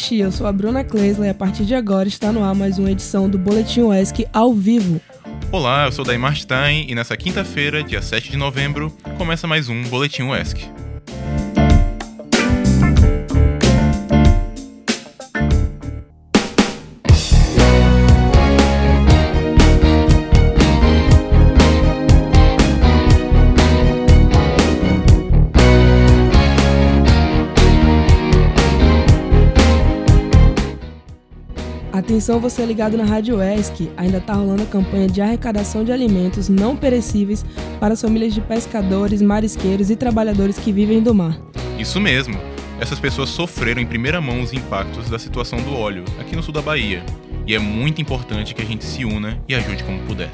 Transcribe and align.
noite, 0.00 0.16
eu 0.16 0.32
sou 0.32 0.46
a 0.46 0.52
Bruna 0.52 0.82
Kleisler 0.82 1.26
e 1.26 1.30
a 1.30 1.34
partir 1.34 1.66
de 1.66 1.74
agora 1.74 2.08
está 2.08 2.32
no 2.32 2.42
ar 2.42 2.54
mais 2.54 2.78
uma 2.78 2.90
edição 2.90 3.28
do 3.28 3.36
Boletim 3.36 3.82
UESC 3.82 4.26
ao 4.32 4.54
vivo. 4.54 4.98
Olá, 5.52 5.84
eu 5.84 5.92
sou 5.92 6.06
Daimar 6.06 6.34
Stein 6.34 6.86
e 6.88 6.94
nessa 6.94 7.14
quinta-feira, 7.18 7.82
dia 7.82 8.00
7 8.00 8.30
de 8.30 8.38
novembro, 8.38 8.90
começa 9.18 9.46
mais 9.46 9.68
um 9.68 9.82
Boletim 9.82 10.22
UESC. 10.22 10.79
Atenção 32.10 32.40
você 32.40 32.66
ligado 32.66 32.96
na 32.96 33.04
Rádio 33.04 33.40
ESC, 33.40 33.88
ainda 33.96 34.18
está 34.18 34.34
rolando 34.34 34.64
a 34.64 34.66
campanha 34.66 35.06
de 35.06 35.20
arrecadação 35.20 35.84
de 35.84 35.92
alimentos 35.92 36.48
não 36.48 36.76
perecíveis 36.76 37.46
para 37.78 37.94
as 37.94 38.00
famílias 38.00 38.34
de 38.34 38.40
pescadores, 38.40 39.22
marisqueiros 39.22 39.90
e 39.90 39.94
trabalhadores 39.94 40.58
que 40.58 40.72
vivem 40.72 41.00
do 41.00 41.14
mar. 41.14 41.40
Isso 41.78 42.00
mesmo. 42.00 42.36
Essas 42.80 42.98
pessoas 42.98 43.28
sofreram 43.28 43.80
em 43.80 43.86
primeira 43.86 44.20
mão 44.20 44.42
os 44.42 44.52
impactos 44.52 45.08
da 45.08 45.20
situação 45.20 45.60
do 45.60 45.72
óleo 45.72 46.02
aqui 46.18 46.34
no 46.34 46.42
sul 46.42 46.52
da 46.52 46.60
Bahia. 46.60 47.00
E 47.46 47.54
é 47.54 47.60
muito 47.60 48.02
importante 48.02 48.56
que 48.56 48.62
a 48.62 48.66
gente 48.66 48.84
se 48.84 49.04
una 49.04 49.40
e 49.48 49.54
ajude 49.54 49.84
como 49.84 50.00
puder. 50.00 50.30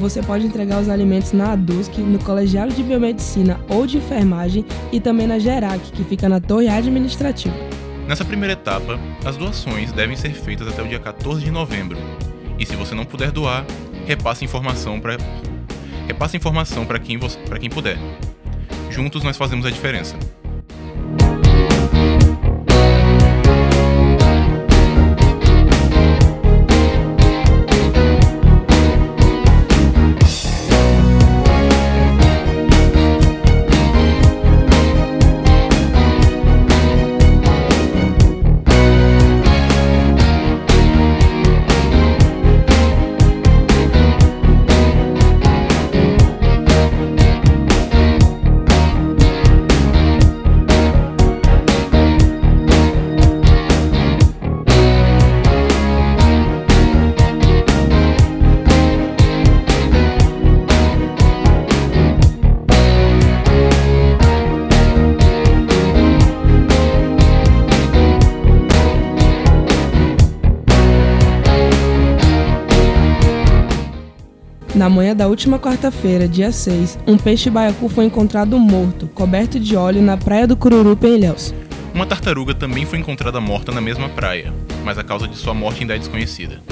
Você 0.00 0.20
pode 0.24 0.44
entregar 0.44 0.80
os 0.80 0.88
alimentos 0.88 1.30
na 1.30 1.52
ADUSC, 1.52 2.00
no 2.00 2.18
Colegiado 2.18 2.74
de 2.74 2.82
Biomedicina 2.82 3.60
ou 3.68 3.86
de 3.86 3.98
Enfermagem 3.98 4.64
e 4.90 4.98
também 4.98 5.28
na 5.28 5.38
GERAC, 5.38 5.92
que 5.92 6.02
fica 6.02 6.28
na 6.28 6.40
Torre 6.40 6.66
Administrativa. 6.66 7.71
Nessa 8.06 8.24
primeira 8.24 8.54
etapa, 8.54 8.98
as 9.24 9.36
doações 9.36 9.92
devem 9.92 10.16
ser 10.16 10.32
feitas 10.32 10.66
até 10.68 10.82
o 10.82 10.88
dia 10.88 10.98
14 10.98 11.42
de 11.44 11.50
novembro. 11.50 11.98
E 12.58 12.66
se 12.66 12.76
você 12.76 12.94
não 12.94 13.04
puder 13.04 13.30
doar, 13.30 13.64
repasse 14.06 14.44
informação 14.44 15.00
para 15.00 15.16
repasse 16.06 16.36
informação 16.36 16.84
para 16.84 16.98
quem 16.98 17.18
para 17.48 17.58
quem 17.58 17.70
puder. 17.70 17.96
Juntos 18.90 19.22
nós 19.22 19.36
fazemos 19.36 19.64
a 19.64 19.70
diferença. 19.70 20.16
Na 74.74 74.88
manhã 74.88 75.14
da 75.14 75.28
última 75.28 75.58
quarta-feira, 75.58 76.26
dia 76.26 76.50
6, 76.50 76.98
um 77.06 77.18
peixe 77.18 77.50
baiacu 77.50 77.90
foi 77.90 78.06
encontrado 78.06 78.58
morto, 78.58 79.06
coberto 79.06 79.60
de 79.60 79.76
óleo 79.76 80.00
na 80.00 80.16
praia 80.16 80.46
do 80.46 80.56
Cururupa, 80.56 81.06
em 81.06 81.16
Ilhéus. 81.16 81.54
Uma 81.92 82.06
tartaruga 82.06 82.54
também 82.54 82.86
foi 82.86 82.98
encontrada 82.98 83.38
morta 83.38 83.70
na 83.70 83.82
mesma 83.82 84.08
praia, 84.08 84.50
mas 84.82 84.96
a 84.96 85.04
causa 85.04 85.28
de 85.28 85.36
sua 85.36 85.52
morte 85.52 85.82
ainda 85.82 85.94
é 85.94 85.98
desconhecida. 85.98 86.62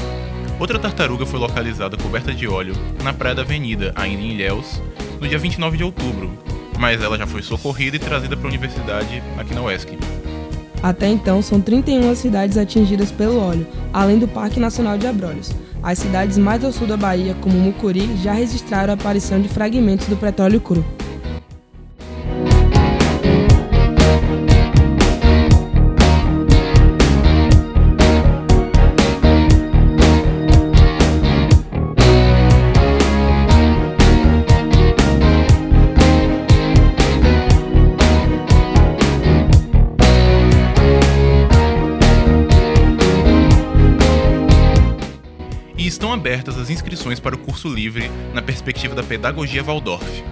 Outra 0.58 0.78
tartaruga 0.78 1.26
foi 1.26 1.38
localizada 1.38 1.98
coberta 1.98 2.32
de 2.32 2.48
óleo 2.48 2.74
na 3.02 3.12
praia 3.12 3.34
da 3.34 3.42
Avenida, 3.42 3.92
ainda 3.94 4.22
em 4.22 4.32
Ilhéus, 4.32 4.80
no 5.20 5.28
dia 5.28 5.38
29 5.38 5.76
de 5.76 5.84
outubro, 5.84 6.30
mas 6.78 7.02
ela 7.02 7.18
já 7.18 7.26
foi 7.26 7.42
socorrida 7.42 7.96
e 7.96 7.98
trazida 7.98 8.34
para 8.34 8.46
a 8.46 8.48
universidade 8.48 9.22
aqui 9.36 9.54
na 9.54 9.62
UESC. 9.62 9.98
Até 10.82 11.06
então, 11.06 11.42
são 11.42 11.60
31 11.60 12.14
cidades 12.14 12.56
atingidas 12.56 13.12
pelo 13.12 13.38
óleo, 13.38 13.66
além 13.92 14.18
do 14.18 14.26
Parque 14.26 14.58
Nacional 14.58 14.96
de 14.96 15.06
Abrolhos. 15.06 15.52
As 15.82 15.98
cidades 15.98 16.36
mais 16.36 16.62
ao 16.62 16.72
sul 16.72 16.86
da 16.86 16.96
Bahia, 16.96 17.34
como 17.40 17.58
Mucuri, 17.58 18.16
já 18.18 18.32
registraram 18.32 18.92
a 18.92 18.94
aparição 18.94 19.40
de 19.40 19.48
fragmentos 19.48 20.06
do 20.08 20.16
petróleo 20.16 20.60
cru. 20.60 20.84
Estão 46.00 46.14
abertas 46.14 46.56
as 46.56 46.70
inscrições 46.70 47.20
para 47.20 47.34
o 47.34 47.38
curso 47.38 47.68
livre 47.68 48.10
na 48.32 48.40
perspectiva 48.40 48.94
da 48.94 49.02
Pedagogia 49.02 49.62
Waldorf. 49.62 50.24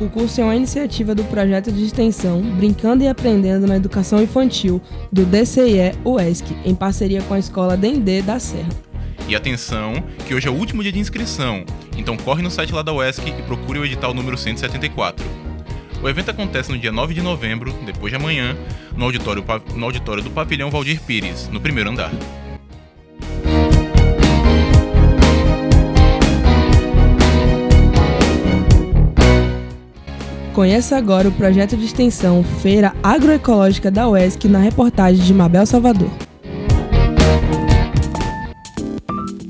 O 0.00 0.08
curso 0.08 0.40
é 0.40 0.44
uma 0.44 0.54
iniciativa 0.54 1.12
do 1.12 1.24
projeto 1.24 1.72
de 1.72 1.84
extensão 1.84 2.40
Brincando 2.40 3.02
e 3.02 3.08
Aprendendo 3.08 3.66
na 3.66 3.74
Educação 3.74 4.22
Infantil 4.22 4.80
do 5.10 5.26
DCIE 5.26 5.98
UESC, 6.04 6.56
em 6.64 6.72
parceria 6.72 7.20
com 7.22 7.34
a 7.34 7.38
Escola 7.40 7.76
Dendê 7.76 8.22
da 8.22 8.38
Serra. 8.38 8.68
E 9.26 9.34
atenção, 9.34 10.04
que 10.24 10.36
hoje 10.36 10.46
é 10.46 10.50
o 10.52 10.54
último 10.54 10.84
dia 10.84 10.92
de 10.92 11.00
inscrição, 11.00 11.64
então 11.96 12.16
corre 12.16 12.40
no 12.40 12.50
site 12.50 12.72
lá 12.72 12.82
da 12.82 12.92
UESC 12.92 13.28
e 13.28 13.42
procure 13.42 13.80
o 13.80 13.84
edital 13.84 14.14
número 14.14 14.38
174. 14.38 15.26
O 16.00 16.08
evento 16.08 16.30
acontece 16.30 16.70
no 16.70 16.78
dia 16.78 16.92
9 16.92 17.12
de 17.12 17.22
novembro, 17.22 17.74
depois 17.84 18.12
de 18.12 18.16
amanhã, 18.16 18.56
no 18.96 19.06
auditório, 19.06 19.44
no 19.74 19.84
auditório 19.84 20.22
do 20.22 20.30
Pavilhão 20.30 20.70
Valdir 20.70 21.00
Pires, 21.00 21.48
no 21.48 21.60
primeiro 21.60 21.90
andar. 21.90 22.12
Conheça 30.58 30.96
agora 30.96 31.28
o 31.28 31.32
projeto 31.32 31.76
de 31.76 31.84
extensão 31.84 32.42
Feira 32.42 32.92
Agroecológica 33.00 33.92
da 33.92 34.08
UESC 34.08 34.48
na 34.48 34.58
reportagem 34.58 35.24
de 35.24 35.32
Mabel 35.32 35.64
Salvador. 35.64 36.10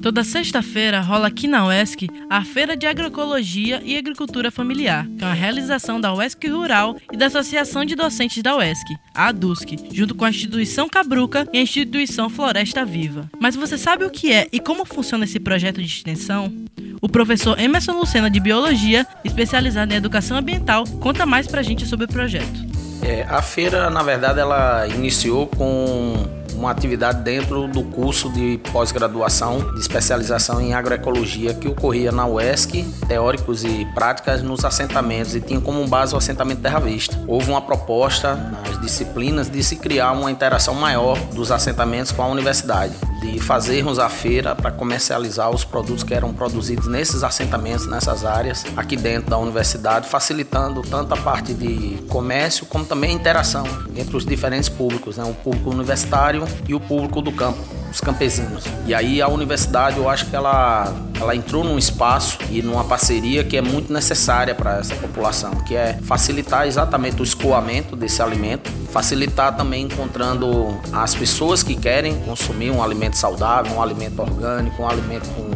Toda 0.02 0.22
sexta-feira 0.22 1.00
rola 1.00 1.28
aqui 1.28 1.48
na 1.48 1.66
UESC 1.66 2.08
a 2.28 2.44
Feira 2.44 2.76
de 2.76 2.86
Agroecologia 2.86 3.80
e 3.86 3.96
Agricultura 3.96 4.50
Familiar, 4.50 5.06
que 5.16 5.24
é 5.24 5.26
uma 5.26 5.32
realização 5.32 5.98
da 5.98 6.12
UESC 6.12 6.46
Rural 6.46 6.98
e 7.10 7.16
da 7.16 7.26
Associação 7.26 7.86
de 7.86 7.94
Docentes 7.94 8.42
da 8.42 8.54
UESC, 8.58 8.94
a 9.14 9.28
ADUSC, 9.28 9.78
junto 9.90 10.14
com 10.14 10.26
a 10.26 10.30
Instituição 10.30 10.90
Cabruca 10.90 11.48
e 11.54 11.58
a 11.58 11.62
Instituição 11.62 12.28
Floresta 12.28 12.84
Viva. 12.84 13.30
Mas 13.40 13.56
você 13.56 13.78
sabe 13.78 14.04
o 14.04 14.10
que 14.10 14.30
é 14.30 14.46
e 14.52 14.60
como 14.60 14.84
funciona 14.84 15.24
esse 15.24 15.40
projeto 15.40 15.80
de 15.80 15.86
extensão? 15.86 16.52
O 17.00 17.08
professor 17.08 17.58
Emerson 17.58 17.92
Lucena, 17.92 18.28
de 18.28 18.40
Biologia, 18.40 19.06
especializado 19.24 19.92
em 19.92 19.96
Educação 19.96 20.36
Ambiental, 20.36 20.84
conta 21.00 21.24
mais 21.24 21.46
pra 21.46 21.62
gente 21.62 21.86
sobre 21.86 22.06
o 22.06 22.08
projeto. 22.08 22.66
É, 23.02 23.24
a 23.28 23.40
feira, 23.40 23.88
na 23.88 24.02
verdade, 24.02 24.40
ela 24.40 24.86
iniciou 24.88 25.46
com 25.46 26.14
uma 26.54 26.72
atividade 26.72 27.22
dentro 27.22 27.68
do 27.68 27.84
curso 27.84 28.28
de 28.30 28.58
pós-graduação 28.72 29.74
de 29.74 29.80
especialização 29.80 30.60
em 30.60 30.74
agroecologia 30.74 31.54
que 31.54 31.68
ocorria 31.68 32.10
na 32.10 32.26
UESC, 32.26 32.84
teóricos 33.06 33.64
e 33.64 33.86
práticas 33.94 34.42
nos 34.42 34.64
assentamentos 34.64 35.36
e 35.36 35.40
tinha 35.40 35.60
como 35.60 35.86
base 35.86 36.14
o 36.14 36.18
assentamento 36.18 36.60
Terra 36.60 36.80
Vista. 36.80 37.16
Houve 37.28 37.48
uma 37.48 37.62
proposta 37.62 38.34
nas 38.34 38.80
disciplinas 38.80 39.48
de 39.48 39.62
se 39.62 39.76
criar 39.76 40.10
uma 40.10 40.32
interação 40.32 40.74
maior 40.74 41.16
dos 41.32 41.52
assentamentos 41.52 42.10
com 42.10 42.22
a 42.22 42.26
universidade 42.26 42.94
de 43.20 43.38
fazermos 43.40 43.98
a 43.98 44.08
feira 44.08 44.54
para 44.54 44.70
comercializar 44.70 45.50
os 45.50 45.64
produtos 45.64 46.04
que 46.04 46.14
eram 46.14 46.32
produzidos 46.32 46.86
nesses 46.86 47.22
assentamentos, 47.22 47.86
nessas 47.86 48.24
áreas, 48.24 48.64
aqui 48.76 48.96
dentro 48.96 49.30
da 49.30 49.38
universidade, 49.38 50.08
facilitando 50.08 50.82
tanto 50.82 51.14
a 51.14 51.16
parte 51.16 51.52
de 51.52 51.98
comércio 52.08 52.66
como 52.66 52.84
também 52.84 53.10
a 53.10 53.14
interação 53.14 53.64
entre 53.96 54.16
os 54.16 54.24
diferentes 54.24 54.68
públicos, 54.68 55.16
né? 55.16 55.24
o 55.24 55.34
público 55.34 55.70
universitário 55.70 56.44
e 56.68 56.74
o 56.74 56.80
público 56.80 57.20
do 57.20 57.32
campo 57.32 57.77
os 57.98 58.00
campesinos. 58.00 58.64
E 58.86 58.94
aí 58.94 59.20
a 59.20 59.28
universidade, 59.28 59.96
eu 59.96 60.08
acho 60.08 60.26
que 60.26 60.36
ela, 60.36 60.92
ela 61.20 61.34
entrou 61.34 61.64
num 61.64 61.76
espaço 61.76 62.38
e 62.50 62.62
numa 62.62 62.84
parceria 62.84 63.42
que 63.44 63.56
é 63.56 63.60
muito 63.60 63.92
necessária 63.92 64.54
para 64.54 64.78
essa 64.78 64.94
população, 64.94 65.50
que 65.66 65.74
é 65.74 65.98
facilitar 66.02 66.66
exatamente 66.66 67.20
o 67.20 67.24
escoamento 67.24 67.96
desse 67.96 68.22
alimento, 68.22 68.70
facilitar 68.90 69.56
também 69.56 69.84
encontrando 69.84 70.78
as 70.92 71.14
pessoas 71.14 71.62
que 71.62 71.74
querem 71.74 72.18
consumir 72.20 72.70
um 72.70 72.82
alimento 72.82 73.16
saudável, 73.16 73.74
um 73.74 73.82
alimento 73.82 74.20
orgânico, 74.22 74.82
um 74.82 74.88
alimento 74.88 75.28
com 75.30 75.48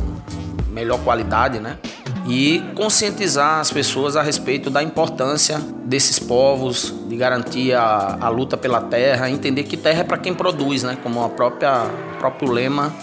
melhor 0.73 0.99
qualidade, 1.01 1.61
né? 1.61 1.79
E 2.27 2.63
conscientizar 2.75 3.61
as 3.61 3.71
pessoas 3.71 4.17
a 4.17 4.23
respeito 4.23 4.71
da 4.71 4.83
importância 4.83 5.59
desses 5.85 6.19
povos, 6.19 6.95
de 7.09 7.17
garantir 7.17 7.75
a, 7.75 8.19
a 8.21 8.29
luta 8.29 8.57
pela 8.57 8.81
terra, 8.81 9.31
entender 9.31 9.65
que 9.65 9.77
terra 9.77 10.01
é 10.01 10.05
para 10.05 10.19
quem 10.19 10.33
produz, 10.35 10.83
né? 10.83 10.97
como 11.03 11.23
a 11.23 11.29
própria, 11.29 11.85
o 12.15 12.19
próprio 12.19 12.51
lema 12.51 12.95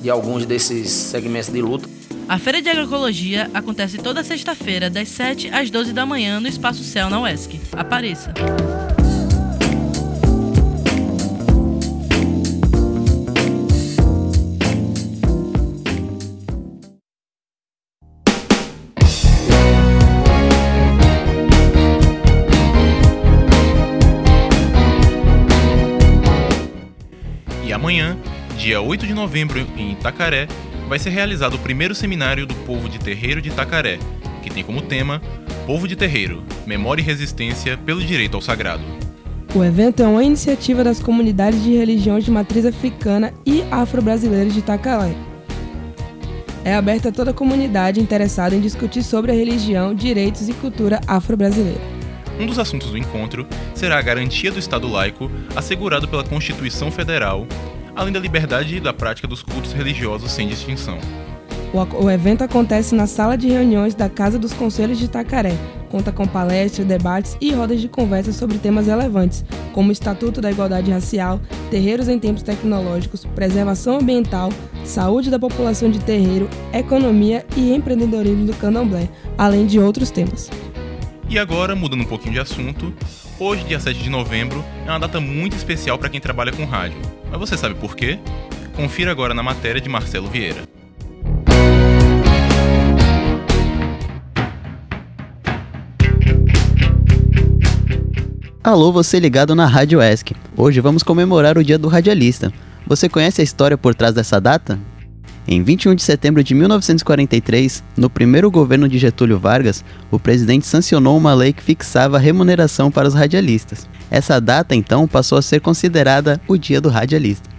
de 0.00 0.10
alguns 0.10 0.44
desses 0.44 0.90
segmentos 0.90 1.50
de 1.50 1.62
luta. 1.62 1.88
A 2.28 2.38
Feira 2.38 2.60
de 2.60 2.70
Agroecologia 2.70 3.50
acontece 3.52 3.98
toda 3.98 4.24
sexta-feira, 4.24 4.88
das 4.88 5.08
7 5.08 5.50
às 5.50 5.70
12 5.70 5.92
da 5.92 6.06
manhã, 6.06 6.40
no 6.40 6.48
Espaço 6.48 6.82
Céu, 6.82 7.10
na 7.10 7.20
UESC. 7.20 7.60
Apareça! 7.72 8.32
8 28.94 29.08
de 29.08 29.14
novembro, 29.14 29.58
em 29.76 29.90
Itacaré, 29.90 30.46
vai 30.88 31.00
ser 31.00 31.10
realizado 31.10 31.54
o 31.54 31.58
primeiro 31.58 31.96
seminário 31.96 32.46
do 32.46 32.54
povo 32.54 32.88
de 32.88 33.00
terreiro 33.00 33.42
de 33.42 33.48
Itacaré, 33.48 33.98
que 34.40 34.48
tem 34.48 34.62
como 34.62 34.82
tema 34.82 35.20
Povo 35.66 35.88
de 35.88 35.96
Terreiro 35.96 36.44
Memória 36.64 37.02
e 37.02 37.04
Resistência 37.04 37.76
pelo 37.76 38.00
Direito 38.00 38.36
ao 38.36 38.40
Sagrado. 38.40 38.84
O 39.52 39.64
evento 39.64 40.00
é 40.00 40.06
uma 40.06 40.22
iniciativa 40.22 40.84
das 40.84 41.00
comunidades 41.00 41.60
de 41.64 41.74
religiões 41.74 42.24
de 42.24 42.30
matriz 42.30 42.64
africana 42.64 43.34
e 43.44 43.64
afro-brasileiras 43.68 44.52
de 44.52 44.60
Itacaré. 44.60 45.16
É 46.64 46.76
aberto 46.76 47.08
a 47.08 47.12
toda 47.12 47.32
a 47.32 47.34
comunidade 47.34 48.00
interessada 48.00 48.54
em 48.54 48.60
discutir 48.60 49.02
sobre 49.02 49.32
a 49.32 49.34
religião, 49.34 49.92
direitos 49.92 50.48
e 50.48 50.52
cultura 50.52 51.00
afro-brasileira. 51.08 51.80
Um 52.38 52.46
dos 52.46 52.60
assuntos 52.60 52.92
do 52.92 52.98
encontro 52.98 53.44
será 53.74 53.98
a 53.98 54.02
garantia 54.02 54.52
do 54.52 54.58
Estado 54.60 54.86
laico 54.86 55.28
assegurado 55.56 56.06
pela 56.06 56.22
Constituição 56.22 56.92
Federal 56.92 57.44
além 57.94 58.12
da 58.12 58.20
liberdade 58.20 58.80
da 58.80 58.92
prática 58.92 59.26
dos 59.26 59.42
cultos 59.42 59.72
religiosos 59.72 60.32
sem 60.32 60.48
distinção. 60.48 60.98
O, 62.00 62.08
evento 62.08 62.44
acontece 62.44 62.94
na 62.94 63.04
sala 63.04 63.36
de 63.36 63.48
reuniões 63.48 63.96
da 63.96 64.08
Casa 64.08 64.38
dos 64.38 64.52
Conselhos 64.52 64.96
de 64.96 65.06
Itacaré. 65.06 65.56
Conta 65.90 66.12
com 66.12 66.24
palestras, 66.24 66.86
debates 66.86 67.36
e 67.40 67.52
rodas 67.52 67.80
de 67.80 67.88
conversa 67.88 68.32
sobre 68.32 68.58
temas 68.58 68.86
relevantes, 68.86 69.44
como 69.72 69.88
o 69.88 69.92
Estatuto 69.92 70.40
da 70.40 70.52
Igualdade 70.52 70.92
Racial, 70.92 71.40
terreiros 71.72 72.08
em 72.08 72.16
tempos 72.16 72.44
tecnológicos, 72.44 73.24
preservação 73.34 73.98
ambiental, 73.98 74.50
saúde 74.84 75.30
da 75.30 75.38
população 75.38 75.90
de 75.90 75.98
terreiro, 75.98 76.48
economia 76.72 77.44
e 77.56 77.74
empreendedorismo 77.74 78.46
do 78.46 78.54
candomblé, 78.54 79.08
além 79.36 79.66
de 79.66 79.80
outros 79.80 80.12
temas. 80.12 80.48
E 81.28 81.38
agora, 81.38 81.74
mudando 81.74 82.02
um 82.02 82.06
pouquinho 82.06 82.34
de 82.34 82.38
assunto, 82.38 82.92
hoje, 83.38 83.64
dia 83.64 83.80
7 83.80 83.98
de 84.02 84.10
novembro, 84.10 84.64
é 84.86 84.90
uma 84.90 85.00
data 85.00 85.20
muito 85.20 85.56
especial 85.56 85.98
para 85.98 86.08
quem 86.08 86.20
trabalha 86.20 86.52
com 86.52 86.64
rádio. 86.64 87.00
Mas 87.30 87.40
você 87.40 87.56
sabe 87.56 87.74
por 87.74 87.96
quê? 87.96 88.18
Confira 88.76 89.10
agora 89.10 89.32
na 89.32 89.42
matéria 89.42 89.80
de 89.80 89.88
Marcelo 89.88 90.28
Vieira. 90.28 90.62
Alô, 98.62 98.92
você 98.92 99.18
ligado 99.18 99.54
na 99.54 99.66
Rádio 99.66 100.00
ESC. 100.00 100.34
Hoje 100.56 100.80
vamos 100.80 101.02
comemorar 101.02 101.58
o 101.58 101.64
Dia 101.64 101.78
do 101.78 101.88
Radialista. 101.88 102.52
Você 102.86 103.08
conhece 103.08 103.40
a 103.40 103.44
história 103.44 103.76
por 103.76 103.94
trás 103.94 104.14
dessa 104.14 104.40
data? 104.40 104.78
Em 105.46 105.62
21 105.62 105.94
de 105.94 106.02
setembro 106.02 106.42
de 106.42 106.54
1943, 106.54 107.84
no 107.96 108.08
primeiro 108.08 108.50
governo 108.50 108.88
de 108.88 108.98
Getúlio 108.98 109.38
Vargas, 109.38 109.84
o 110.10 110.18
presidente 110.18 110.66
sancionou 110.66 111.18
uma 111.18 111.34
lei 111.34 111.52
que 111.52 111.62
fixava 111.62 112.16
a 112.16 112.20
remuneração 112.20 112.90
para 112.90 113.06
os 113.06 113.12
radialistas. 113.12 113.86
Essa 114.10 114.40
data 114.40 114.74
então 114.74 115.06
passou 115.06 115.36
a 115.36 115.42
ser 115.42 115.60
considerada 115.60 116.40
o 116.48 116.56
Dia 116.56 116.80
do 116.80 116.88
Radialista. 116.88 117.50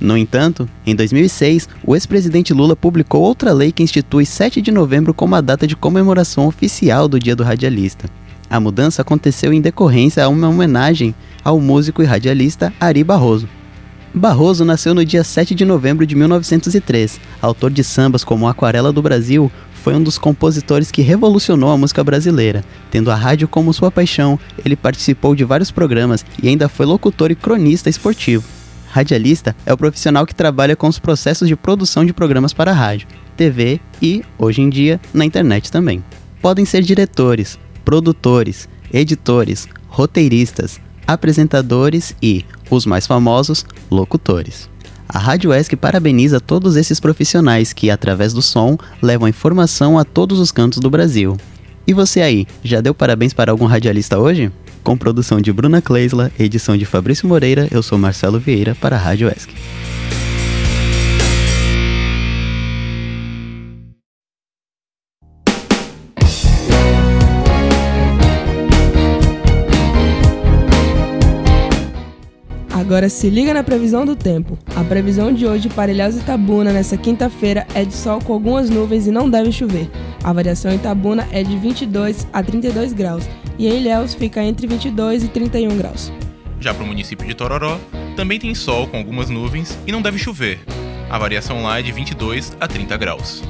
No 0.00 0.16
entanto, 0.16 0.66
em 0.86 0.94
2006, 0.96 1.68
o 1.84 1.94
ex-presidente 1.94 2.54
Lula 2.54 2.74
publicou 2.74 3.20
outra 3.20 3.52
lei 3.52 3.70
que 3.70 3.82
institui 3.82 4.24
7 4.24 4.62
de 4.62 4.70
novembro 4.70 5.12
como 5.12 5.34
a 5.34 5.42
data 5.42 5.66
de 5.66 5.76
comemoração 5.76 6.46
oficial 6.46 7.06
do 7.06 7.18
Dia 7.18 7.36
do 7.36 7.42
Radialista. 7.42 8.08
A 8.48 8.58
mudança 8.58 9.02
aconteceu 9.02 9.52
em 9.52 9.60
decorrência 9.60 10.24
a 10.24 10.28
uma 10.28 10.48
homenagem 10.48 11.14
ao 11.44 11.60
músico 11.60 12.02
e 12.02 12.06
radialista 12.06 12.72
Ari 12.80 13.04
Barroso. 13.04 13.46
Barroso 14.12 14.64
nasceu 14.64 14.92
no 14.92 15.04
dia 15.04 15.22
7 15.22 15.54
de 15.54 15.64
novembro 15.64 16.04
de 16.04 16.16
1903. 16.16 17.20
Autor 17.40 17.70
de 17.70 17.84
sambas 17.84 18.24
como 18.24 18.48
Aquarela 18.48 18.92
do 18.92 19.00
Brasil, 19.00 19.50
foi 19.72 19.94
um 19.94 20.02
dos 20.02 20.18
compositores 20.18 20.90
que 20.90 21.00
revolucionou 21.00 21.70
a 21.70 21.76
música 21.76 22.02
brasileira. 22.02 22.64
Tendo 22.90 23.10
a 23.10 23.14
rádio 23.14 23.46
como 23.46 23.72
sua 23.72 23.90
paixão, 23.90 24.38
ele 24.64 24.76
participou 24.76 25.34
de 25.34 25.44
vários 25.44 25.70
programas 25.70 26.24
e 26.42 26.48
ainda 26.48 26.68
foi 26.68 26.86
locutor 26.86 27.30
e 27.30 27.36
cronista 27.36 27.88
esportivo. 27.88 28.44
Radialista 28.88 29.54
é 29.64 29.72
o 29.72 29.78
profissional 29.78 30.26
que 30.26 30.34
trabalha 30.34 30.74
com 30.74 30.88
os 30.88 30.98
processos 30.98 31.46
de 31.46 31.54
produção 31.54 32.04
de 32.04 32.12
programas 32.12 32.52
para 32.52 32.72
rádio, 32.72 33.06
TV 33.36 33.80
e, 34.02 34.24
hoje 34.36 34.60
em 34.60 34.68
dia, 34.68 35.00
na 35.14 35.24
internet 35.24 35.70
também. 35.70 36.04
Podem 36.42 36.64
ser 36.64 36.82
diretores, 36.82 37.58
produtores, 37.84 38.68
editores, 38.92 39.68
roteiristas, 39.88 40.80
apresentadores 41.12 42.14
e, 42.22 42.44
os 42.70 42.86
mais 42.86 43.06
famosos, 43.06 43.64
locutores. 43.90 44.68
A 45.08 45.18
Rádio 45.18 45.52
ESC 45.52 45.74
parabeniza 45.74 46.40
todos 46.40 46.76
esses 46.76 47.00
profissionais 47.00 47.72
que, 47.72 47.90
através 47.90 48.32
do 48.32 48.40
som, 48.40 48.78
levam 49.02 49.28
informação 49.28 49.98
a 49.98 50.04
todos 50.04 50.38
os 50.38 50.52
cantos 50.52 50.78
do 50.78 50.88
Brasil. 50.88 51.36
E 51.84 51.92
você 51.92 52.20
aí, 52.20 52.46
já 52.62 52.80
deu 52.80 52.94
parabéns 52.94 53.32
para 53.32 53.50
algum 53.50 53.66
radialista 53.66 54.18
hoje? 54.18 54.52
Com 54.84 54.96
produção 54.96 55.40
de 55.40 55.52
Bruna 55.52 55.82
Kleisla, 55.82 56.30
edição 56.38 56.76
de 56.76 56.84
Fabrício 56.84 57.28
Moreira, 57.28 57.66
eu 57.70 57.82
sou 57.82 57.98
Marcelo 57.98 58.38
Vieira 58.38 58.76
para 58.76 58.94
a 58.94 58.98
Rádio 58.98 59.28
ESC. 59.28 59.50
Agora 72.90 73.08
se 73.08 73.30
liga 73.30 73.54
na 73.54 73.62
previsão 73.62 74.04
do 74.04 74.16
tempo. 74.16 74.58
A 74.74 74.82
previsão 74.82 75.32
de 75.32 75.46
hoje 75.46 75.68
para 75.68 75.92
Ilhéus 75.92 76.16
e 76.16 76.18
Itabuna 76.18 76.72
nessa 76.72 76.96
quinta-feira 76.96 77.64
é 77.72 77.84
de 77.84 77.94
sol 77.94 78.18
com 78.20 78.32
algumas 78.32 78.68
nuvens 78.68 79.06
e 79.06 79.12
não 79.12 79.30
deve 79.30 79.52
chover. 79.52 79.88
A 80.24 80.32
variação 80.32 80.72
em 80.72 80.74
Itabuna 80.74 81.28
é 81.30 81.44
de 81.44 81.56
22 81.56 82.26
a 82.32 82.42
32 82.42 82.92
graus 82.92 83.28
e 83.56 83.68
em 83.68 83.76
Ilhéus 83.76 84.12
fica 84.12 84.42
entre 84.42 84.66
22 84.66 85.22
e 85.22 85.28
31 85.28 85.78
graus. 85.78 86.12
Já 86.58 86.74
para 86.74 86.82
o 86.82 86.86
município 86.88 87.24
de 87.24 87.32
Tororó, 87.32 87.78
também 88.16 88.40
tem 88.40 88.52
sol 88.56 88.88
com 88.88 88.96
algumas 88.96 89.30
nuvens 89.30 89.78
e 89.86 89.92
não 89.92 90.02
deve 90.02 90.18
chover. 90.18 90.58
A 91.08 91.16
variação 91.16 91.62
lá 91.62 91.78
é 91.78 91.82
de 91.82 91.92
22 91.92 92.56
a 92.60 92.66
30 92.66 92.96
graus. 92.96 93.40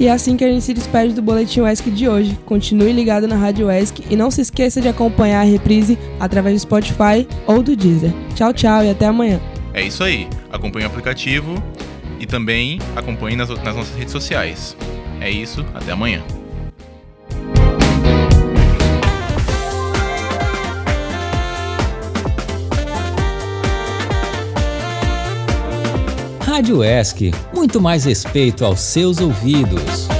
E 0.00 0.06
é 0.06 0.12
assim 0.12 0.34
que 0.34 0.42
a 0.42 0.48
gente 0.48 0.64
se 0.64 0.72
despede 0.72 1.12
do 1.12 1.20
Boletim 1.20 1.60
UESC 1.60 1.90
de 1.90 2.08
hoje. 2.08 2.34
Continue 2.46 2.90
ligado 2.90 3.28
na 3.28 3.36
Rádio 3.36 3.66
UESC 3.66 4.02
e 4.08 4.16
não 4.16 4.30
se 4.30 4.40
esqueça 4.40 4.80
de 4.80 4.88
acompanhar 4.88 5.42
a 5.42 5.44
reprise 5.44 5.98
através 6.18 6.56
do 6.56 6.62
Spotify 6.62 7.28
ou 7.46 7.62
do 7.62 7.76
Deezer. 7.76 8.10
Tchau, 8.34 8.50
tchau 8.54 8.82
e 8.82 8.88
até 8.88 9.04
amanhã. 9.04 9.38
É 9.74 9.82
isso 9.82 10.02
aí. 10.02 10.26
Acompanhe 10.50 10.86
o 10.86 10.88
aplicativo 10.88 11.62
e 12.18 12.24
também 12.24 12.78
acompanhe 12.96 13.36
nas, 13.36 13.50
nas 13.50 13.76
nossas 13.76 13.94
redes 13.94 14.12
sociais. 14.12 14.74
É 15.20 15.30
isso, 15.30 15.66
até 15.74 15.92
amanhã. 15.92 16.22
Rádio 26.50 26.82
ESC, 26.82 27.30
muito 27.54 27.80
mais 27.80 28.04
respeito 28.04 28.64
aos 28.64 28.80
seus 28.80 29.20
ouvidos. 29.20 30.19